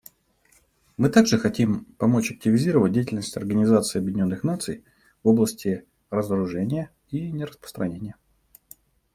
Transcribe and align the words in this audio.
Мы 0.97 1.09
также 1.09 1.37
хотим 1.37 1.85
помочь 1.99 2.31
активизировать 2.31 2.91
деятельность 2.91 3.37
Организации 3.37 3.99
Объединенных 3.99 4.43
Наций 4.43 4.83
в 5.21 5.27
области 5.27 5.85
разоружения 6.09 6.89
и 7.09 7.31
нераспространения. 7.31 8.15